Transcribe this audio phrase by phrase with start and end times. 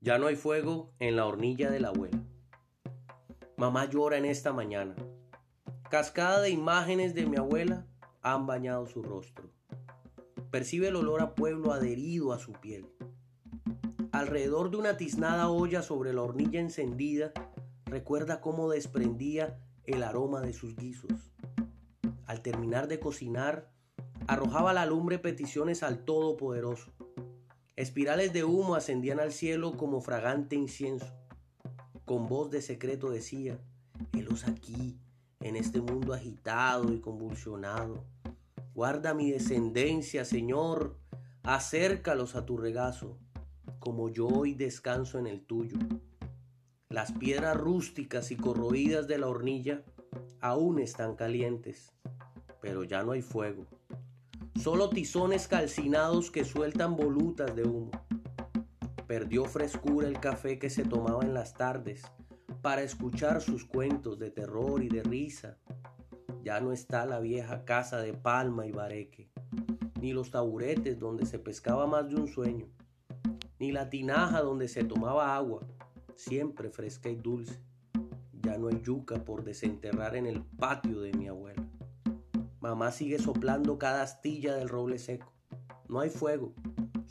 [0.00, 2.22] Ya no hay fuego en la hornilla de la abuela.
[3.56, 4.94] Mamá llora en esta mañana.
[5.90, 7.86] Cascada de imágenes de mi abuela
[8.22, 9.50] han bañado su rostro.
[10.50, 12.86] Percibe el olor a pueblo adherido a su piel.
[14.12, 17.32] Alrededor de una tiznada olla sobre la hornilla encendida,
[17.84, 21.32] recuerda cómo desprendía el aroma de sus guisos.
[22.26, 23.72] Al terminar de cocinar,
[24.28, 26.92] arrojaba la lumbre peticiones al Todopoderoso.
[27.78, 31.06] Espirales de humo ascendían al cielo como fragante incienso.
[32.04, 33.56] Con voz de secreto decía,
[34.12, 34.98] helos aquí,
[35.38, 38.04] en este mundo agitado y convulsionado.
[38.74, 40.98] Guarda mi descendencia, Señor,
[41.44, 43.16] acércalos a tu regazo,
[43.78, 45.78] como yo hoy descanso en el tuyo.
[46.88, 49.84] Las piedras rústicas y corroídas de la hornilla
[50.40, 51.92] aún están calientes,
[52.60, 53.68] pero ya no hay fuego
[54.58, 57.90] solo tizones calcinados que sueltan volutas de humo.
[59.06, 62.02] Perdió frescura el café que se tomaba en las tardes
[62.60, 65.58] para escuchar sus cuentos de terror y de risa.
[66.42, 69.30] Ya no está la vieja casa de palma y bareque,
[70.00, 72.66] ni los taburetes donde se pescaba más de un sueño,
[73.60, 75.66] ni la tinaja donde se tomaba agua,
[76.16, 77.62] siempre fresca y dulce.
[78.32, 81.68] Ya no hay yuca por desenterrar en el patio de mi abuela.
[82.60, 85.32] Mamá sigue soplando cada astilla del roble seco.
[85.88, 86.52] No hay fuego.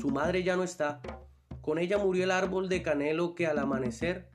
[0.00, 1.00] Su madre ya no está.
[1.60, 4.28] Con ella murió el árbol de canelo que al amanecer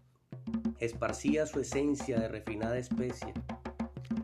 [0.79, 3.33] esparcía su esencia de refinada especia.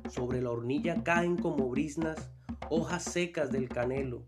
[0.09, 2.31] Sobre la hornilla caen como brisnas
[2.69, 4.23] hojas secas del canelo,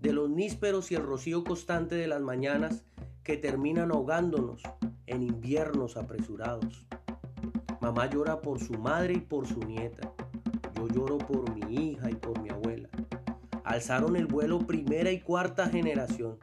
[0.00, 2.84] de los nísperos y el rocío constante de las mañanas
[3.22, 4.62] que terminan ahogándonos
[5.06, 6.86] en inviernos apresurados.
[7.80, 10.12] Mamá llora por su madre y por su nieta.
[10.80, 12.88] Yo lloro por mi hija y por mi abuela.
[13.64, 16.38] Alzaron el vuelo primera y cuarta generación.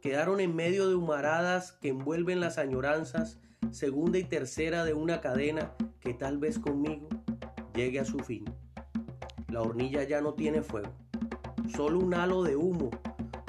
[0.00, 3.38] Quedaron en medio de humaradas que envuelven las añoranzas
[3.70, 7.08] segunda y tercera de una cadena que tal vez conmigo
[7.76, 8.44] llegue a su fin.
[9.46, 10.92] La hornilla ya no tiene fuego,
[11.76, 12.90] solo un halo de humo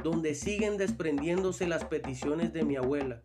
[0.03, 3.23] donde siguen desprendiéndose las peticiones de mi abuela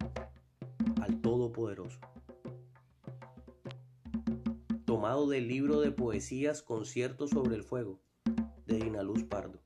[5.01, 8.03] tomado del libro de poesías Concierto sobre el Fuego,
[8.67, 9.59] de Dinaluz Pardo.